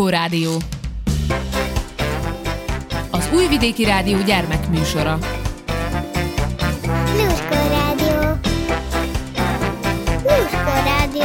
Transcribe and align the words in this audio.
Lluskó 0.00 0.18
Rádió. 0.18 0.56
Az 3.10 3.30
Újvidéki 3.34 3.84
Rádió 3.84 4.18
gyermekműsora. 4.22 5.18
Lluskó 7.16 7.54
Rádió. 7.68 8.38
Lluskó 10.22 10.72
Rádió. 10.84 11.24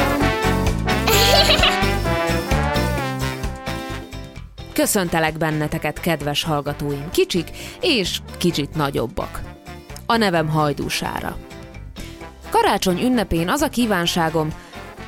Köszöntelek 4.73 5.37
benneteket, 5.37 5.99
kedves 5.99 6.43
hallgatóim, 6.43 7.09
kicsik 7.11 7.49
és 7.81 8.19
kicsit 8.37 8.75
nagyobbak. 8.75 9.41
A 10.05 10.15
nevem 10.17 10.49
Hajdúsára. 10.49 11.37
Karácsony 12.49 13.01
ünnepén 13.03 13.49
az 13.49 13.61
a 13.61 13.69
kívánságom, 13.69 14.53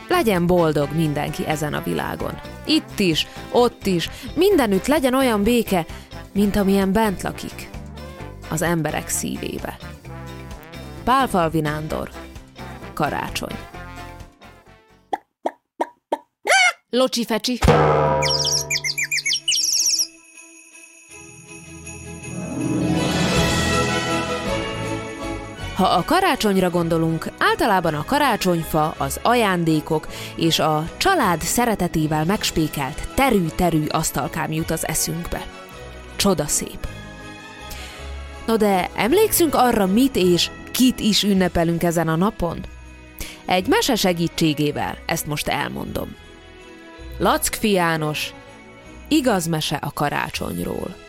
legyen 0.07 0.45
boldog 0.45 0.89
mindenki 0.95 1.45
ezen 1.47 1.73
a 1.73 1.81
világon. 1.81 2.56
Itt 2.67 2.99
is, 2.99 3.27
ott 3.51 3.85
is, 3.85 4.09
mindenütt 4.35 4.87
legyen 4.87 5.13
olyan 5.13 5.43
béke, 5.43 5.85
mint 6.33 6.55
amilyen 6.55 6.91
bent 6.91 7.21
lakik. 7.21 7.69
Az 8.49 8.61
emberek 8.61 9.07
szívébe. 9.07 9.77
Pálfalvi 11.03 11.59
Nándor. 11.59 12.09
Karácsony. 12.93 13.55
Locsi 16.89 17.25
fecsi. 17.25 17.59
Ha 25.77 25.85
a 25.85 26.03
karácsonyra 26.03 26.69
gondolunk, 26.69 27.31
általában 27.37 27.93
a 27.93 28.05
karácsonyfa, 28.05 28.95
az 28.97 29.19
ajándékok 29.23 30.07
és 30.35 30.59
a 30.59 30.89
család 30.97 31.41
szeretetével 31.41 32.25
megspékelt 32.25 33.07
terű-terű 33.13 33.85
asztalkám 33.87 34.51
jut 34.51 34.71
az 34.71 34.87
eszünkbe. 34.87 35.45
Csoda 36.15 36.47
szép. 36.47 36.87
No 38.45 38.57
de 38.57 38.89
emlékszünk 38.95 39.55
arra, 39.55 39.85
mit 39.85 40.15
és 40.15 40.49
kit 40.71 40.99
is 40.99 41.23
ünnepelünk 41.23 41.83
ezen 41.83 42.07
a 42.07 42.15
napon? 42.15 42.65
Egy 43.45 43.67
mese 43.67 43.95
segítségével 43.95 44.97
ezt 45.05 45.27
most 45.27 45.47
elmondom. 45.47 46.15
Lackfi 47.17 47.71
János, 47.71 48.33
igaz 49.07 49.47
mese 49.47 49.75
a 49.75 49.93
karácsonyról. 49.93 51.06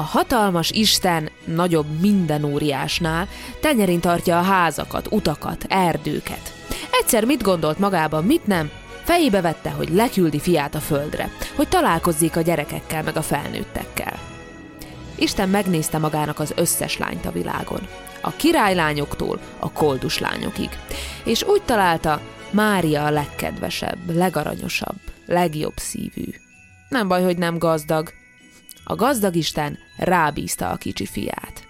A 0.00 0.02
hatalmas 0.02 0.70
Isten 0.70 1.30
nagyobb 1.44 2.00
minden 2.00 2.44
óriásnál 2.44 3.28
tenyerén 3.60 4.00
tartja 4.00 4.38
a 4.38 4.42
házakat, 4.42 5.06
utakat, 5.10 5.64
erdőket. 5.68 6.54
Egyszer 6.90 7.24
mit 7.24 7.42
gondolt 7.42 7.78
magában, 7.78 8.24
mit 8.24 8.46
nem? 8.46 8.70
Fejébe 9.04 9.40
vette, 9.40 9.70
hogy 9.70 9.88
leküldi 9.88 10.38
fiát 10.38 10.74
a 10.74 10.78
földre, 10.78 11.30
hogy 11.54 11.68
találkozzék 11.68 12.36
a 12.36 12.40
gyerekekkel 12.40 13.02
meg 13.02 13.16
a 13.16 13.22
felnőttekkel. 13.22 14.18
Isten 15.14 15.48
megnézte 15.48 15.98
magának 15.98 16.38
az 16.38 16.52
összes 16.56 16.98
lányt 16.98 17.26
a 17.26 17.32
világon. 17.32 17.86
A 18.20 18.30
királylányoktól 18.30 19.38
a 19.58 19.72
koldus 19.72 20.18
lányokig. 20.18 20.70
És 21.24 21.42
úgy 21.42 21.62
találta, 21.62 22.20
Mária 22.50 23.04
a 23.04 23.10
legkedvesebb, 23.10 23.98
legaranyosabb, 24.14 25.00
legjobb 25.26 25.76
szívű. 25.76 26.24
Nem 26.88 27.08
baj, 27.08 27.22
hogy 27.22 27.38
nem 27.38 27.58
gazdag, 27.58 28.18
a 28.84 28.94
gazdag 28.94 29.36
Isten 29.36 29.78
rábízta 29.96 30.68
a 30.68 30.76
kicsi 30.76 31.06
fiát. 31.06 31.68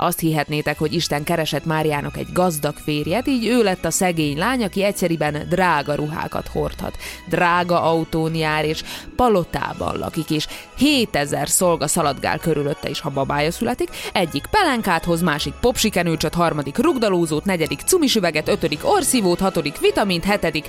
Azt 0.00 0.20
hihetnétek, 0.20 0.78
hogy 0.78 0.92
Isten 0.92 1.24
keresett 1.24 1.64
Máriának 1.64 2.16
egy 2.16 2.32
gazdag 2.32 2.76
férjet, 2.76 3.26
így 3.26 3.46
ő 3.46 3.62
lett 3.62 3.84
a 3.84 3.90
szegény 3.90 4.38
lány, 4.38 4.64
aki 4.64 4.82
egyszeriben 4.82 5.46
drága 5.48 5.94
ruhákat 5.94 6.48
hordhat, 6.48 6.98
drága 7.28 7.82
autón 7.82 8.34
jár, 8.34 8.64
és 8.64 8.82
palotában 9.16 9.98
lakik, 9.98 10.30
és 10.30 10.46
7000 10.76 11.48
szolga 11.48 11.86
szaladgál 11.86 12.38
körülötte 12.38 12.88
is, 12.88 13.00
ha 13.00 13.10
babája 13.10 13.50
születik, 13.50 13.88
egyik 14.12 14.46
pelenkát 14.50 15.04
hoz, 15.04 15.22
másik 15.22 15.54
popsikenőcsöt, 15.60 16.34
harmadik 16.34 16.78
rugdalózót, 16.78 17.44
negyedik 17.44 17.80
cumisüveget, 17.80 18.48
ötödik 18.48 18.80
orszívót, 18.82 19.40
hatodik 19.40 19.78
vitamint, 19.78 20.24
hetedik... 20.24 20.68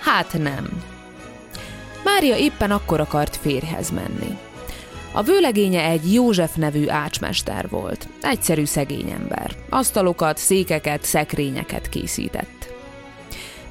Hát 0.00 0.32
nem. 0.32 0.82
Mária 2.04 2.36
éppen 2.36 2.70
akkor 2.70 3.00
akart 3.00 3.36
férhez 3.36 3.90
menni. 3.90 4.38
A 5.12 5.22
vőlegénye 5.22 5.82
egy 5.84 6.12
József 6.12 6.54
nevű 6.54 6.88
ácsmester 6.88 7.68
volt. 7.68 8.08
Egyszerű 8.20 8.64
szegény 8.64 9.10
ember. 9.10 9.54
Asztalokat, 9.68 10.36
székeket, 10.36 11.02
szekrényeket 11.02 11.88
készített. 11.88 12.72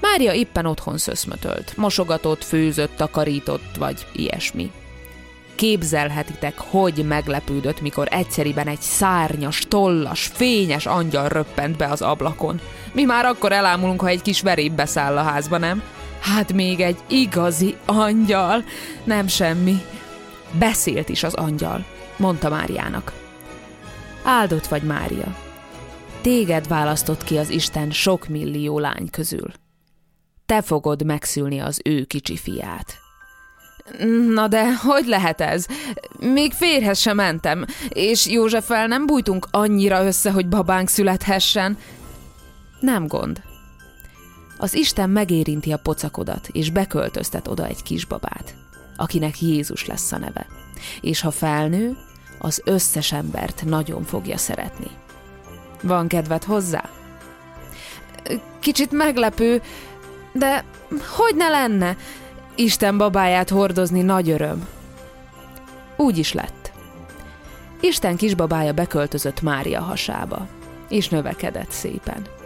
Mária 0.01 0.33
éppen 0.33 0.65
otthon 0.65 0.97
szöszmötölt, 0.97 1.73
mosogatott, 1.75 2.43
főzött, 2.43 2.95
takarított, 2.95 3.75
vagy 3.77 4.05
ilyesmi. 4.13 4.71
Képzelhetitek, 5.55 6.57
hogy 6.57 7.05
meglepődött, 7.07 7.81
mikor 7.81 8.07
egyszeriben 8.11 8.67
egy 8.67 8.81
szárnyas, 8.81 9.65
tollas, 9.67 10.29
fényes 10.33 10.85
angyal 10.85 11.27
röppent 11.27 11.77
be 11.77 11.85
az 11.85 12.01
ablakon. 12.01 12.59
Mi 12.93 13.03
már 13.03 13.25
akkor 13.25 13.51
elámulunk, 13.51 14.01
ha 14.01 14.07
egy 14.07 14.21
kis 14.21 14.41
veréb 14.41 14.75
beszáll 14.75 15.17
a 15.17 15.23
házba, 15.23 15.57
nem? 15.57 15.81
Hát 16.19 16.53
még 16.53 16.79
egy 16.79 16.97
igazi 17.07 17.75
angyal, 17.85 18.63
nem 19.03 19.27
semmi. 19.27 19.81
Beszélt 20.51 21.09
is 21.09 21.23
az 21.23 21.33
angyal, 21.33 21.85
mondta 22.17 22.49
Máriának. 22.49 23.13
Áldott 24.23 24.67
vagy, 24.67 24.83
Mária. 24.83 25.35
Téged 26.21 26.67
választott 26.67 27.23
ki 27.23 27.37
az 27.37 27.49
Isten 27.49 27.91
sok 27.91 28.27
millió 28.27 28.79
lány 28.79 29.09
közül. 29.09 29.51
Te 30.45 30.61
fogod 30.61 31.05
megszülni 31.05 31.59
az 31.59 31.81
ő 31.83 32.03
kicsi 32.03 32.37
fiát. 32.37 32.97
Na 34.33 34.47
de 34.47 34.75
hogy 34.75 35.05
lehet 35.05 35.41
ez? 35.41 35.65
Még 36.19 36.53
férhez 36.53 36.99
sem 36.99 37.15
mentem, 37.15 37.65
és 37.89 38.27
Józseffel 38.27 38.87
nem 38.87 39.05
bújtunk 39.05 39.47
annyira 39.51 40.05
össze, 40.05 40.31
hogy 40.31 40.47
babánk 40.47 40.89
születhessen. 40.89 41.77
Nem 42.79 43.07
gond. 43.07 43.41
Az 44.57 44.73
Isten 44.73 45.09
megérinti 45.09 45.71
a 45.71 45.77
pocakodat, 45.77 46.47
és 46.51 46.69
beköltöztet 46.69 47.47
oda 47.47 47.65
egy 47.65 47.83
kisbabát 47.83 48.66
akinek 48.97 49.41
Jézus 49.41 49.85
lesz 49.85 50.11
a 50.11 50.17
neve. 50.17 50.47
És 51.01 51.21
ha 51.21 51.31
felnő, 51.31 51.97
az 52.37 52.61
összes 52.65 53.11
embert 53.11 53.63
nagyon 53.65 54.03
fogja 54.03 54.37
szeretni. 54.37 54.87
Van 55.81 56.07
kedved 56.07 56.43
hozzá? 56.43 56.89
Kicsit 58.59 58.91
meglepő, 58.91 59.61
de 60.31 60.63
hogy 61.15 61.35
ne 61.35 61.49
lenne? 61.49 61.97
Isten 62.55 62.97
babáját 62.97 63.49
hordozni 63.49 64.01
nagy 64.01 64.29
öröm. 64.29 64.67
Úgy 65.97 66.17
is 66.17 66.33
lett. 66.33 66.71
Isten 67.79 68.15
kisbabája 68.15 68.73
beköltözött 68.73 69.41
Mária 69.41 69.81
hasába, 69.81 70.47
és 70.89 71.09
növekedett 71.09 71.71
szépen. 71.71 72.36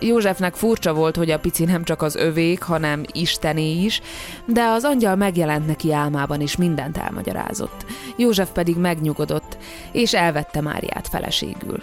Józsefnek 0.00 0.54
furcsa 0.54 0.94
volt, 0.94 1.16
hogy 1.16 1.30
a 1.30 1.38
pici 1.38 1.64
nem 1.64 1.84
csak 1.84 2.02
az 2.02 2.16
övék, 2.16 2.62
hanem 2.62 3.04
istené 3.12 3.82
is, 3.82 4.00
de 4.46 4.62
az 4.62 4.84
angyal 4.84 5.16
megjelent 5.16 5.66
neki 5.66 5.92
álmában, 5.92 6.40
és 6.40 6.56
mindent 6.56 6.96
elmagyarázott. 6.96 7.84
József 8.16 8.50
pedig 8.50 8.76
megnyugodott, 8.76 9.56
és 9.92 10.14
elvette 10.14 10.60
Máriát 10.60 11.08
feleségül. 11.08 11.82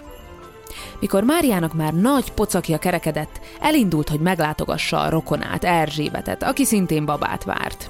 Mikor 0.99 1.23
Máriának 1.23 1.73
már 1.73 1.93
nagy 1.93 2.31
pocakja 2.31 2.77
kerekedett, 2.77 3.39
elindult, 3.59 4.09
hogy 4.09 4.19
meglátogassa 4.19 4.99
a 4.99 5.09
rokonát, 5.09 5.63
Erzsébetet, 5.63 6.43
aki 6.43 6.65
szintén 6.65 7.05
babát 7.05 7.43
várt. 7.43 7.89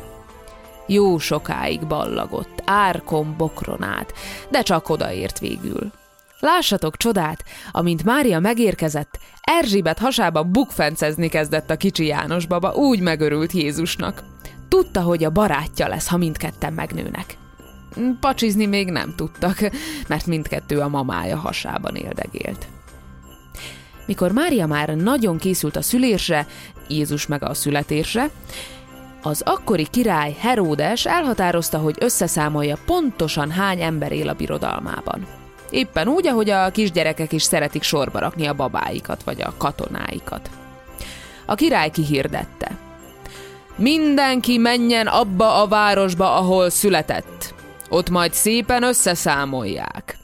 Jó 0.88 1.18
sokáig 1.18 1.88
ballagott, 1.88 2.62
árkon 2.66 3.36
bokronát, 3.38 4.14
de 4.50 4.62
csak 4.62 4.90
odaért 4.90 5.40
végül. 5.40 5.92
Lássatok 6.40 6.98
csodát, 6.98 7.44
amint 7.72 8.04
Mária 8.04 8.40
megérkezett, 8.40 9.20
Erzsébet 9.42 10.00
hasába 10.00 10.44
bukfencezni 10.44 11.28
kezdett 11.28 11.70
a 11.70 11.78
kicsi 11.78 12.06
János 12.06 12.46
baba, 12.46 12.74
úgy 12.74 13.00
megörült 13.00 13.52
Jézusnak. 13.52 14.24
Tudta, 14.70 15.02
hogy 15.02 15.24
a 15.24 15.30
barátja 15.30 15.88
lesz, 15.88 16.08
ha 16.08 16.18
mindketten 16.18 16.74
megnőnek. 16.74 17.38
Pacsizni 18.20 18.66
még 18.66 18.90
nem 18.90 19.14
tudtak, 19.16 19.60
mert 20.08 20.26
mindkettő 20.26 20.80
a 20.80 20.88
mamája 20.88 21.38
hasában 21.38 21.96
éldegélt. 21.96 22.68
Mikor 24.06 24.32
Mária 24.32 24.68
már 24.68 24.90
nagyon 24.90 25.38
készült 25.38 25.76
a 25.76 25.82
szülésre, 25.82 26.48
Jézus 26.88 27.28
meg 27.28 27.44
a 27.44 27.54
születésre, 27.54 28.30
az 29.22 29.42
akkori 29.46 29.88
király 29.92 30.36
Heródes 30.40 31.06
elhatározta, 31.06 31.78
hogy 31.78 31.96
összeszámolja 32.00 32.78
pontosan 32.86 33.52
hány 33.52 33.82
ember 33.82 34.12
él 34.12 34.30
a 34.30 34.34
birodalmában. 34.34 35.45
Éppen 35.76 36.08
úgy, 36.08 36.28
ahogy 36.28 36.50
a 36.50 36.70
kisgyerekek 36.70 37.32
is 37.32 37.44
szeretik 37.44 37.84
sorba 37.84 38.20
rakni 38.20 38.46
a 38.46 38.54
babáikat 38.54 39.24
vagy 39.24 39.42
a 39.42 39.54
katonáikat. 39.58 40.50
A 41.46 41.56
király 41.56 41.90
kihirdette. 41.90 42.78
Mindenki 43.76 44.58
menjen 44.58 45.08
abba 45.08 45.62
a 45.62 45.68
városba, 45.68 46.36
ahol 46.36 46.70
született. 46.70 47.54
Ott 47.90 48.10
majd 48.10 48.34
szépen 48.34 48.84
összeszámolják. 48.84 50.18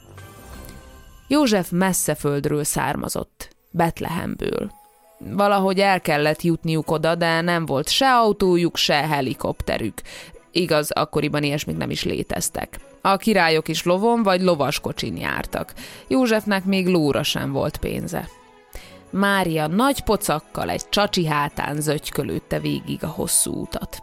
József 1.28 1.70
messze 1.70 2.14
földről 2.14 2.64
származott, 2.64 3.56
Betlehemből. 3.70 4.70
Valahogy 5.18 5.80
el 5.80 6.00
kellett 6.00 6.42
jutniuk 6.42 6.90
oda, 6.90 7.14
de 7.14 7.40
nem 7.40 7.66
volt 7.66 7.88
se 7.88 8.14
autójuk, 8.14 8.76
se 8.76 9.06
helikopterük. 9.06 10.00
Igaz, 10.52 10.90
akkoriban 10.90 11.42
ilyesmik 11.42 11.76
nem 11.76 11.90
is 11.90 12.04
léteztek. 12.04 12.78
A 13.02 13.16
királyok 13.16 13.68
is 13.68 13.84
lovon 13.84 14.22
vagy 14.22 14.40
lovaskocsin 14.40 15.16
jártak. 15.16 15.72
Józsefnek 16.08 16.64
még 16.64 16.88
lóra 16.88 17.22
sem 17.22 17.52
volt 17.52 17.76
pénze. 17.76 18.28
Mária 19.10 19.66
nagy 19.66 20.00
pocakkal 20.00 20.70
egy 20.70 20.88
csacsi 20.88 21.26
hátán 21.26 21.80
zögykölődte 21.80 22.58
végig 22.58 23.04
a 23.04 23.08
hosszú 23.08 23.60
utat. 23.60 24.02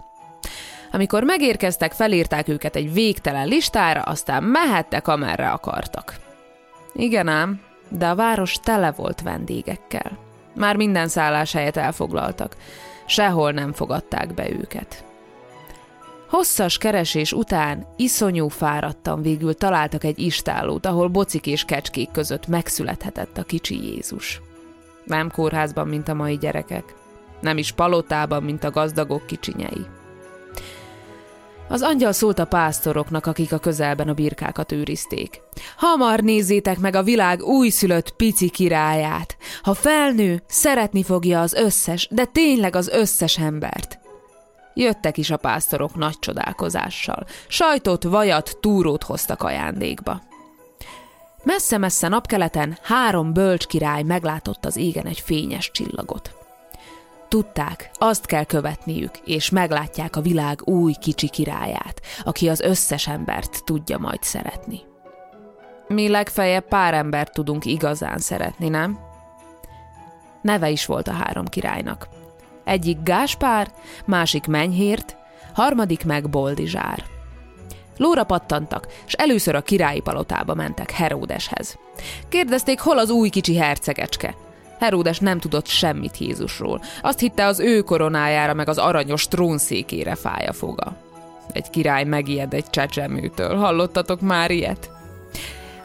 Amikor 0.91 1.23
megérkeztek, 1.23 1.91
felírták 1.91 2.47
őket 2.47 2.75
egy 2.75 2.93
végtelen 2.93 3.47
listára, 3.47 4.01
aztán 4.01 4.43
mehettek, 4.43 5.07
amerre 5.07 5.49
akartak. 5.49 6.15
Igen 6.93 7.27
ám, 7.27 7.61
de 7.89 8.07
a 8.07 8.15
város 8.15 8.53
tele 8.63 8.91
volt 8.91 9.21
vendégekkel. 9.21 10.17
Már 10.55 10.75
minden 10.75 11.07
szálláshelyet 11.07 11.77
elfoglaltak. 11.77 12.55
Sehol 13.05 13.51
nem 13.51 13.73
fogadták 13.73 14.33
be 14.33 14.49
őket. 14.49 15.08
Hosszas 16.29 16.77
keresés 16.77 17.33
után 17.33 17.87
iszonyú 17.95 18.47
fáradtan 18.47 19.21
végül 19.21 19.53
találtak 19.53 20.03
egy 20.03 20.19
istállót, 20.19 20.85
ahol 20.85 21.07
bocik 21.07 21.47
és 21.47 21.63
kecskék 21.63 22.11
között 22.11 22.47
megszülethetett 22.47 23.37
a 23.37 23.43
kicsi 23.43 23.85
Jézus. 23.85 24.41
Nem 25.03 25.31
kórházban, 25.31 25.87
mint 25.87 26.07
a 26.07 26.13
mai 26.13 26.37
gyerekek. 26.37 26.95
Nem 27.41 27.57
is 27.57 27.71
palotában, 27.71 28.43
mint 28.43 28.63
a 28.63 28.71
gazdagok 28.71 29.25
kicsinyei. 29.25 29.85
Az 31.69 31.81
angyal 31.81 32.11
szólt 32.11 32.39
a 32.39 32.45
pásztoroknak, 32.45 33.25
akik 33.25 33.51
a 33.53 33.57
közelben 33.57 34.07
a 34.07 34.13
birkákat 34.13 34.71
őrizték. 34.71 35.41
Hamar 35.77 36.19
nézzétek 36.19 36.79
meg 36.79 36.95
a 36.95 37.03
világ 37.03 37.43
újszülött 37.43 38.15
pici 38.15 38.49
királyát. 38.49 39.37
Ha 39.61 39.73
felnő, 39.73 40.43
szeretni 40.47 41.03
fogja 41.03 41.41
az 41.41 41.53
összes, 41.53 42.07
de 42.11 42.25
tényleg 42.25 42.75
az 42.75 42.87
összes 42.87 43.37
embert. 43.37 43.98
Jöttek 44.79 45.17
is 45.17 45.29
a 45.29 45.37
pásztorok 45.37 45.95
nagy 45.95 46.19
csodálkozással. 46.19 47.25
Sajtot, 47.47 48.03
vajat, 48.03 48.57
túrót 48.61 49.03
hoztak 49.03 49.43
ajándékba. 49.43 50.21
Messze-messze 51.43 52.07
napkeleten 52.07 52.77
három 52.81 53.33
bölcs 53.33 53.65
király 53.65 54.03
meglátott 54.03 54.65
az 54.65 54.77
égen 54.77 55.05
egy 55.05 55.19
fényes 55.19 55.71
csillagot. 55.71 56.33
Tudták, 57.27 57.91
azt 57.93 58.25
kell 58.25 58.43
követniük, 58.43 59.17
és 59.17 59.49
meglátják 59.49 60.15
a 60.15 60.21
világ 60.21 60.67
új 60.67 60.93
kicsi 60.93 61.29
királyát, 61.29 62.01
aki 62.23 62.49
az 62.49 62.59
összes 62.59 63.07
embert 63.07 63.63
tudja 63.65 63.97
majd 63.97 64.23
szeretni. 64.23 64.81
Mi 65.87 66.09
legfeljebb 66.09 66.67
pár 66.67 66.93
embert 66.93 67.33
tudunk 67.33 67.65
igazán 67.65 68.17
szeretni, 68.17 68.69
nem? 68.69 68.99
Neve 70.41 70.69
is 70.69 70.85
volt 70.85 71.07
a 71.07 71.13
három 71.13 71.45
királynak. 71.45 72.18
Egyik 72.69 72.97
Gáspár, 73.03 73.71
másik 74.05 74.47
Menyhért, 74.47 75.17
harmadik 75.53 76.05
meg 76.05 76.29
Boldizsár. 76.29 77.03
Lóra 77.97 78.23
pattantak, 78.23 78.87
és 79.07 79.13
először 79.13 79.55
a 79.55 79.61
királyi 79.61 79.99
palotába 79.99 80.53
mentek 80.53 80.91
Heródeshez. 80.91 81.77
Kérdezték, 82.29 82.79
hol 82.79 82.97
az 82.97 83.09
új 83.09 83.29
kicsi 83.29 83.57
hercegecske. 83.57 84.35
Heródes 84.79 85.19
nem 85.19 85.39
tudott 85.39 85.67
semmit 85.67 86.17
Jézusról. 86.17 86.81
Azt 87.01 87.19
hitte, 87.19 87.45
az 87.45 87.59
ő 87.59 87.81
koronájára 87.81 88.53
meg 88.53 88.69
az 88.69 88.77
aranyos 88.77 89.27
trónszékére 89.27 90.15
fáj 90.15 90.45
a 90.45 90.53
foga. 90.53 90.97
Egy 91.51 91.69
király 91.69 92.03
megijed 92.03 92.53
egy 92.53 92.69
csecsemőtől. 92.69 93.55
Hallottatok 93.55 94.21
már 94.21 94.51
ilyet? 94.51 94.91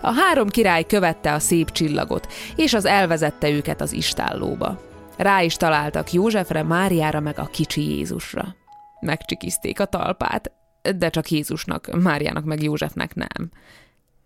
A 0.00 0.12
három 0.12 0.48
király 0.48 0.86
követte 0.86 1.32
a 1.32 1.38
szép 1.38 1.70
csillagot, 1.70 2.32
és 2.56 2.74
az 2.74 2.84
elvezette 2.84 3.50
őket 3.50 3.80
az 3.80 3.92
istállóba. 3.92 4.92
Rá 5.16 5.42
is 5.42 5.56
találtak 5.56 6.12
Józsefre, 6.12 6.62
Máriára 6.62 7.20
meg 7.20 7.38
a 7.38 7.48
kicsi 7.52 7.96
Jézusra. 7.96 8.54
Megcsikizték 9.00 9.80
a 9.80 9.84
talpát, 9.84 10.52
de 10.96 11.10
csak 11.10 11.30
Jézusnak, 11.30 12.02
Máriának 12.02 12.44
meg 12.44 12.62
Józsefnek 12.62 13.14
nem. 13.14 13.50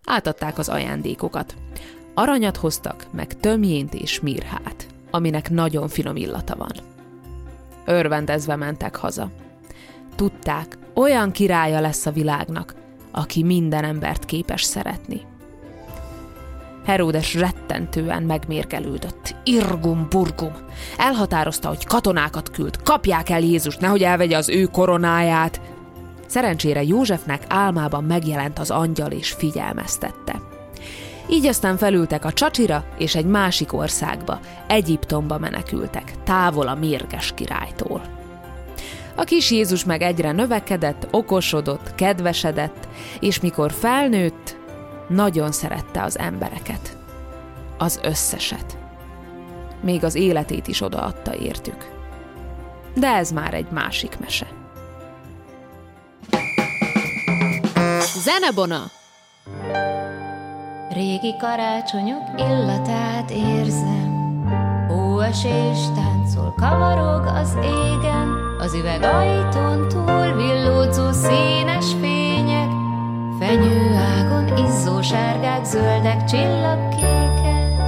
Átadták 0.05 0.57
az 0.57 0.69
ajándékokat. 0.69 1.55
Aranyat 2.13 2.57
hoztak, 2.57 3.05
meg 3.11 3.39
tömjént 3.39 3.93
és 3.93 4.19
mirhát, 4.19 4.87
aminek 5.11 5.49
nagyon 5.49 5.87
finom 5.87 6.15
illata 6.15 6.55
van. 6.55 6.71
Örvendezve 7.85 8.55
mentek 8.55 8.95
haza. 8.95 9.31
Tudták, 10.15 10.77
olyan 10.93 11.31
királya 11.31 11.79
lesz 11.79 12.05
a 12.05 12.11
világnak, 12.11 12.75
aki 13.11 13.43
minden 13.43 13.83
embert 13.83 14.25
képes 14.25 14.63
szeretni. 14.63 15.21
Heródes 16.89 17.33
rettentően 17.33 18.23
megmérgelődött. 18.23 19.35
Irgum 19.43 20.07
burgum. 20.09 20.53
Elhatározta, 20.97 21.67
hogy 21.67 21.85
katonákat 21.85 22.51
küld, 22.51 22.81
kapják 22.83 23.29
el 23.29 23.39
Jézust, 23.39 23.79
nehogy 23.79 24.03
elvegye 24.03 24.37
az 24.37 24.49
ő 24.49 24.63
koronáját. 24.63 25.61
Szerencsére 26.27 26.83
Józsefnek 26.83 27.43
álmában 27.47 28.03
megjelent 28.03 28.59
az 28.59 28.71
angyal 28.71 29.11
és 29.11 29.31
figyelmeztette. 29.31 30.41
Így 31.29 31.45
aztán 31.45 31.77
felültek 31.77 32.25
a 32.25 32.33
csacsira, 32.33 32.85
és 32.97 33.15
egy 33.15 33.25
másik 33.25 33.73
országba, 33.73 34.39
Egyiptomba 34.67 35.37
menekültek, 35.37 36.13
távol 36.23 36.67
a 36.67 36.75
mérges 36.75 37.33
királytól. 37.35 38.01
A 39.15 39.23
kis 39.23 39.51
Jézus 39.51 39.83
meg 39.83 40.01
egyre 40.01 40.31
növekedett, 40.31 41.07
okosodott, 41.11 41.95
kedvesedett, 41.95 42.87
és 43.19 43.39
mikor 43.39 43.71
felnőtt, 43.71 44.58
nagyon 45.09 45.51
szerette 45.51 46.03
az 46.03 46.19
embereket. 46.19 46.97
Az 47.77 47.99
összeset. 48.03 48.77
Még 49.81 50.03
az 50.03 50.15
életét 50.15 50.67
is 50.67 50.81
odaadta 50.81 51.35
értük. 51.35 51.91
De 52.93 53.07
ez 53.07 53.31
már 53.31 53.53
egy 53.53 53.67
másik 53.71 54.19
mese. 54.19 54.47
Zenebona! 58.23 58.91
Régi 60.89 61.35
karácsonyok 61.39 62.23
illatát 62.37 63.31
érzem, 63.31 64.17
Hóesés 64.87 65.79
táncol, 65.95 66.53
kavarog 66.57 67.25
az 67.25 67.57
égen, 67.63 68.37
Az 68.59 68.73
üveg 68.73 69.03
ajtón 69.03 69.87
túl 69.87 70.33
villódzó 70.35 71.11
színes 71.11 71.85
fények, 72.01 72.18
Fenyőágon 73.39 74.57
izzó 74.57 75.01
sárgák, 75.01 75.65
zöldek, 75.65 76.23
csillagkékek. 76.23 77.79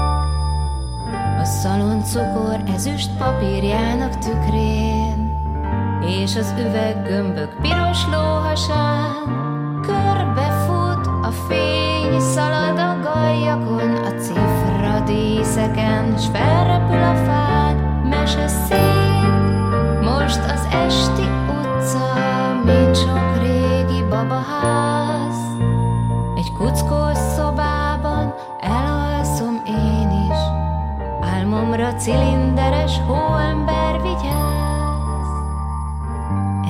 A 1.39 1.44
szalon 1.44 2.03
cukor 2.03 2.59
ezüst 2.75 3.09
papírjának 3.18 4.18
tükrén, 4.18 5.39
És 6.05 6.36
az 6.36 6.53
üveg 6.60 7.03
gömbök 7.08 7.55
piros 7.62 8.05
lóhasán, 8.12 9.39
Körbefut 9.81 11.08
a 11.22 11.31
fény, 11.48 12.20
szalad 12.20 12.77
a 12.77 13.00
galjakon, 13.03 13.96
a 13.96 14.12
cifra 14.20 15.00
díszeken, 15.05 16.17
s 16.17 16.25
felrepül 16.31 17.03
a 17.03 17.15
fán, 17.25 17.75
mese 18.10 18.48
szép. 18.48 19.31
Most 20.01 20.39
az 20.39 20.67
esti 20.86 21.27
utca, 21.48 22.13
mint 22.65 22.96
sok 22.96 23.38
régi 23.41 24.03
babaház. 24.10 24.90
Cilinderes 32.03 33.00
hóember 33.08 34.01
vigyáz. 34.01 35.29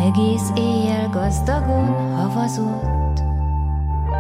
Egész 0.08 0.50
éjjel 0.56 1.10
gazdagon 1.10 2.16
havazott, 2.16 3.24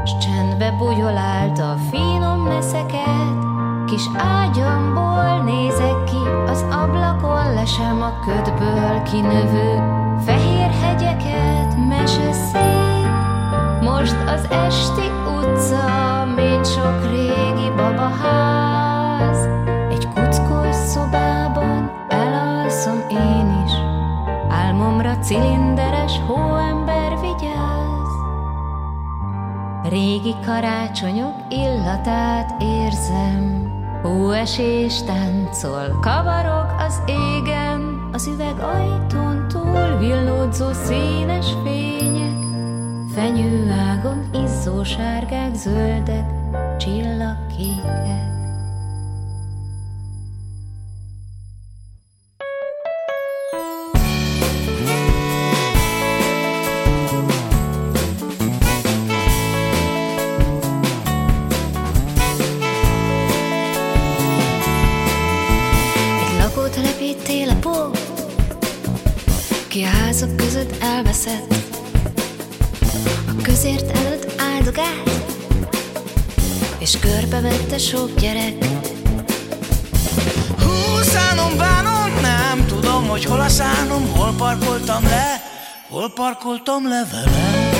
S 0.05 0.17
csendbe 0.17 0.71
bugyolálta 0.71 1.71
a 1.71 1.77
finom 1.89 2.39
meszeket, 2.41 3.37
Kis 3.85 4.09
ágyamból 4.17 5.43
nézek 5.43 6.03
ki, 6.03 6.27
az 6.47 6.65
ablakon 6.69 7.53
lesem 7.53 8.01
a 8.01 8.19
ködből 8.19 9.01
kinövő 9.01 9.83
fehér 10.25 10.69
hegyeket, 10.81 11.87
mese 11.89 12.31
szép. 12.31 13.09
Most 13.81 14.15
az 14.25 14.47
esti 14.49 15.07
utca, 15.37 16.25
mint 16.35 16.65
sok 16.65 17.09
régi 17.11 17.69
babaház, 17.75 18.80
szobában 20.93 21.91
elalszom 22.09 22.99
én 23.09 23.63
is, 23.65 23.71
álmomra 24.49 25.17
cilinderes 25.17 26.19
hóember 26.27 27.19
vigyáz. 27.19 28.11
Régi 29.89 30.35
karácsonyok 30.45 31.33
illatát 31.49 32.61
érzem, 32.61 33.69
Hóesés 34.01 35.03
táncol, 35.03 35.99
kavarog 36.01 36.75
az 36.87 37.01
égen, 37.05 38.09
Az 38.13 38.27
üveg 38.27 38.59
ajtón 38.59 39.47
túl 39.47 39.97
villódzó 39.97 40.71
színes 40.71 41.47
fények, 41.63 42.43
Fenyőágon 43.15 44.29
izzó 44.33 44.83
sárgák, 44.83 45.55
zöldek, 45.55 46.25
csillagkékek. 46.77 48.40
Házak 70.31 70.35
között 70.35 70.83
elveszett, 70.83 71.53
a 73.27 73.41
közért 73.41 73.97
előtt 73.97 74.41
áldogált, 74.41 75.09
és 76.79 76.99
körbevette 76.99 77.77
sok 77.77 78.15
gyerek. 78.19 78.53
Hú, 80.59 81.01
szánom, 81.01 81.57
bánom, 81.57 82.21
nem 82.21 82.65
tudom, 82.67 83.07
hogy 83.07 83.25
hol 83.25 83.39
a 83.39 83.49
szánom, 83.49 84.11
hol 84.15 84.33
parkoltam 84.37 85.03
le, 85.03 85.41
hol 85.89 86.11
parkoltam 86.13 86.87
le 86.87 87.07
vele. 87.11 87.70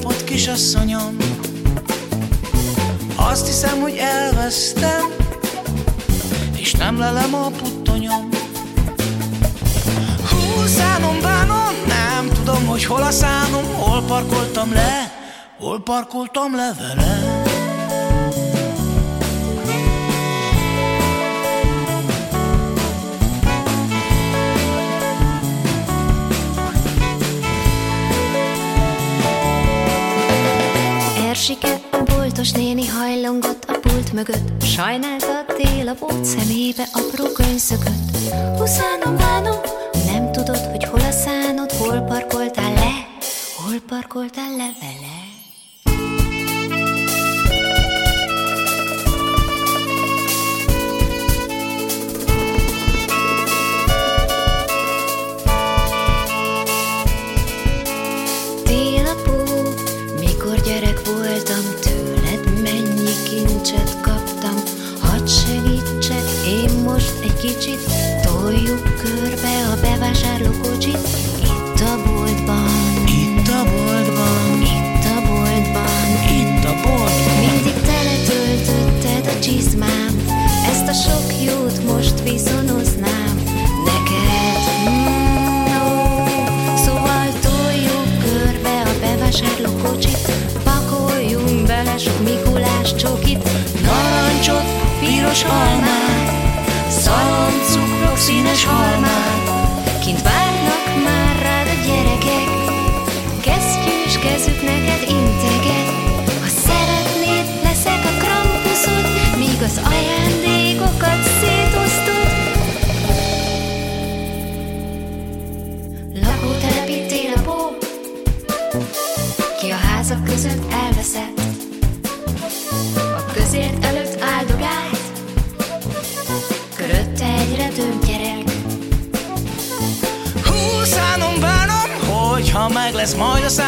Napot, 0.00 0.24
kisasszonyom! 0.24 1.16
Azt 3.16 3.46
hiszem, 3.46 3.80
hogy 3.80 3.96
elvesztem, 3.96 5.14
és 6.56 6.72
nem 6.72 6.98
lelem 6.98 7.34
a 7.34 7.48
puttonyom. 7.48 8.28
Hú, 10.30 11.20
bánom, 11.22 11.74
nem 11.86 12.28
tudom, 12.32 12.66
hogy 12.66 12.84
hol 12.84 13.02
a 13.02 13.10
szánom, 13.10 13.64
hol 13.74 14.02
parkoltam 14.02 14.72
le, 14.72 15.12
hol 15.58 15.82
parkoltam 15.82 16.54
le 16.56 16.74
vele. 16.78 17.29
Ersike, 31.40 31.80
a 31.90 32.02
boltos 32.02 32.50
néni 32.50 32.86
hajlongott 32.86 33.64
a 33.64 33.78
pult 33.78 34.12
mögött, 34.12 34.62
sajnálta 34.62 35.38
a 35.38 35.44
télapót, 35.56 36.24
szemébe 36.24 36.88
apró 36.92 37.32
könyszökött. 37.32 38.16
Huszánom, 38.58 39.16
bánom, 39.16 39.56
nem 40.06 40.32
tudod, 40.32 40.56
hogy 40.70 40.84
hol 40.84 41.00
a 41.00 41.10
szánod, 41.10 41.72
hol 41.72 42.00
parkoltál 42.00 42.72
le, 42.72 43.06
hol 43.56 43.80
parkoltál 43.88 44.50
le 44.56 44.70
vele. 44.80 45.19
Kicsit, 67.40 67.79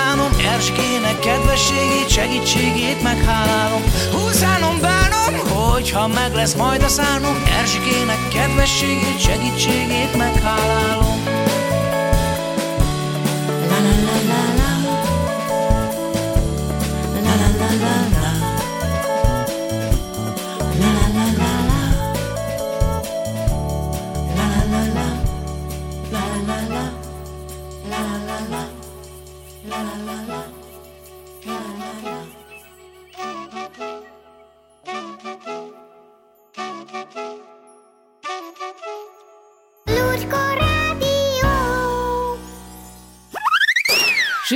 szánom, 0.02 0.32
Erskének 0.52 1.18
kedvességét, 1.18 2.08
segítségét 2.08 3.02
meghálálom. 3.02 3.82
Hú, 4.12 4.28
szánom, 4.30 4.80
bánom, 4.80 5.48
hogyha 5.48 6.06
meg 6.06 6.34
lesz 6.34 6.54
majd 6.54 6.82
a 6.82 6.88
szánom, 6.88 7.42
Erskének 7.60 8.28
kedvességét, 8.28 9.20
segítségét 9.20 10.16
meghálálom. 10.16 11.11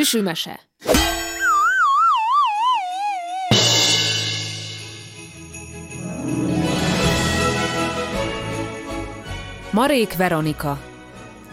Süsümese. 0.06 0.60
Marék 9.70 10.16
Veronika 10.16 10.78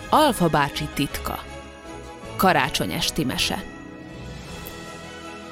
Alfa 0.09 0.47
bácsi 0.47 0.87
titka 0.93 1.43
Karácsony 2.35 2.91
esti 2.91 3.23
mese 3.23 3.63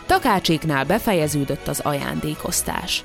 Takácséknál 0.06 0.86
befejeződött 0.86 1.68
az 1.68 1.80
ajándékosztás. 1.80 3.04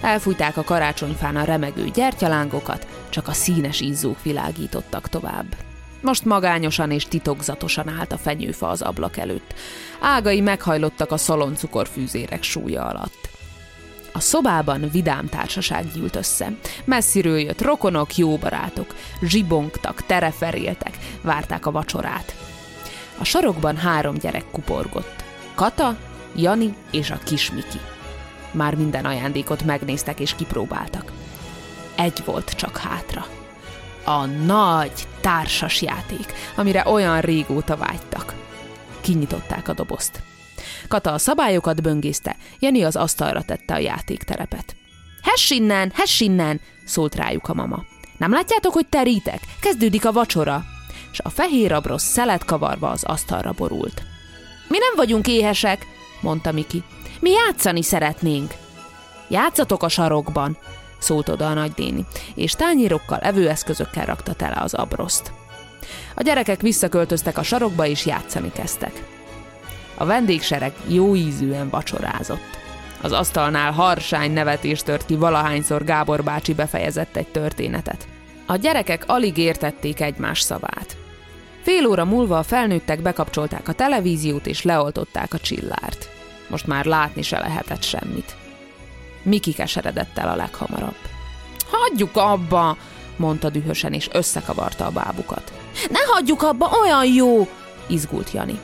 Elfújták 0.00 0.56
a 0.56 0.62
karácsonyfán 0.64 1.36
a 1.36 1.44
remegő 1.44 1.88
gyertyalángokat, 1.88 2.86
csak 3.08 3.28
a 3.28 3.32
színes 3.32 3.80
izzók 3.80 4.22
világítottak 4.22 5.08
tovább. 5.08 5.56
Most 6.04 6.24
magányosan 6.24 6.90
és 6.90 7.04
titokzatosan 7.04 7.88
állt 7.88 8.12
a 8.12 8.18
fenyőfa 8.18 8.68
az 8.68 8.82
ablak 8.82 9.16
előtt. 9.16 9.54
Ágai 10.00 10.40
meghajlottak 10.40 11.10
a 11.12 11.16
szaloncukorfűzérek 11.16 12.42
súlya 12.42 12.84
alatt. 12.84 13.28
A 14.12 14.20
szobában 14.20 14.88
vidám 14.92 15.28
társaság 15.28 15.92
gyűlt 15.94 16.16
össze. 16.16 16.52
Messziről 16.84 17.38
jött 17.38 17.62
rokonok, 17.62 18.16
jó 18.16 18.36
barátok, 18.36 18.94
zsibongtak, 19.22 20.06
tereferéltek, 20.06 20.98
várták 21.22 21.66
a 21.66 21.70
vacsorát. 21.70 22.34
A 23.18 23.24
sarokban 23.24 23.76
három 23.76 24.14
gyerek 24.14 24.44
kuporgott. 24.50 25.24
Kata, 25.54 25.96
Jani 26.36 26.74
és 26.90 27.10
a 27.10 27.18
kis 27.24 27.50
Miki. 27.50 27.80
Már 28.50 28.74
minden 28.74 29.04
ajándékot 29.04 29.64
megnéztek 29.64 30.20
és 30.20 30.34
kipróbáltak. 30.34 31.12
Egy 31.96 32.22
volt 32.24 32.50
csak 32.50 32.76
hátra. 32.76 33.26
A 34.04 34.24
nagy 34.26 34.92
társas 35.20 35.82
játék, 35.82 36.32
amire 36.56 36.88
olyan 36.88 37.20
régóta 37.20 37.76
vágytak. 37.76 38.34
Kinyitották 39.00 39.68
a 39.68 39.72
dobozt. 39.72 40.22
Kata 40.88 41.12
a 41.12 41.18
szabályokat 41.18 41.82
böngészte, 41.82 42.36
Jani 42.58 42.82
az 42.82 42.96
asztalra 42.96 43.42
tette 43.42 43.74
a 43.74 43.78
játékterepet. 43.78 44.76
Hess 45.22 45.50
innen, 45.50 45.92
hess 45.94 46.20
innen, 46.20 46.60
szólt 46.84 47.14
rájuk 47.14 47.48
a 47.48 47.54
mama. 47.54 47.84
Nem 48.18 48.32
látjátok, 48.32 48.72
hogy 48.72 48.86
terítek? 48.86 49.40
Kezdődik 49.60 50.04
a 50.04 50.12
vacsora. 50.12 50.64
És 51.12 51.20
a 51.22 51.28
fehér 51.28 51.72
abrosz 51.72 52.04
szelet 52.04 52.44
kavarva 52.44 52.90
az 52.90 53.04
asztalra 53.04 53.52
borult. 53.52 54.02
Mi 54.68 54.78
nem 54.78 54.92
vagyunk 54.96 55.28
éhesek, 55.28 55.86
mondta 56.20 56.52
Miki. 56.52 56.82
Mi 57.20 57.30
játszani 57.30 57.82
szeretnénk. 57.82 58.54
Játszatok 59.28 59.82
a 59.82 59.88
sarokban, 59.88 60.58
szólt 61.04 61.28
oda 61.28 61.46
a 61.46 61.54
nagydéni, 61.54 62.04
és 62.34 62.52
tányérokkal, 62.52 63.18
evőeszközökkel 63.18 64.04
rakta 64.04 64.34
tele 64.34 64.56
az 64.60 64.74
abroszt. 64.74 65.32
A 66.14 66.22
gyerekek 66.22 66.60
visszaköltöztek 66.60 67.38
a 67.38 67.42
sarokba 67.42 67.86
és 67.86 68.06
játszani 68.06 68.52
kezdtek. 68.52 69.02
A 69.94 70.04
vendégsereg 70.04 70.72
jó 70.86 71.14
ízűen 71.14 71.68
vacsorázott. 71.68 72.58
Az 73.02 73.12
asztalnál 73.12 73.72
harsány 73.72 74.32
nevetés 74.32 74.82
tört 74.82 75.06
ki 75.06 75.16
valahányszor 75.16 75.84
Gábor 75.84 76.22
bácsi 76.22 76.54
befejezett 76.54 77.16
egy 77.16 77.26
történetet. 77.26 78.06
A 78.46 78.56
gyerekek 78.56 79.04
alig 79.06 79.36
értették 79.36 80.00
egymás 80.00 80.40
szavát. 80.40 80.96
Fél 81.62 81.86
óra 81.86 82.04
múlva 82.04 82.38
a 82.38 82.42
felnőttek 82.42 83.02
bekapcsolták 83.02 83.68
a 83.68 83.72
televíziót 83.72 84.46
és 84.46 84.62
leoltották 84.62 85.34
a 85.34 85.38
csillárt. 85.38 86.08
Most 86.48 86.66
már 86.66 86.84
látni 86.84 87.22
se 87.22 87.38
lehetett 87.38 87.82
semmit. 87.82 88.36
Miki 89.24 89.52
keseredett 89.52 90.18
el 90.18 90.28
a 90.28 90.36
leghamarabb. 90.36 90.98
Hagyjuk 91.70 92.16
abba, 92.16 92.76
mondta 93.16 93.50
dühösen, 93.50 93.92
és 93.92 94.08
összekavarta 94.12 94.86
a 94.86 94.90
bábukat. 94.90 95.52
Ne 95.90 95.98
hagyjuk 96.12 96.42
abba, 96.42 96.70
olyan 96.82 97.06
jó, 97.06 97.48
izgult 97.86 98.30
Jani. 98.32 98.58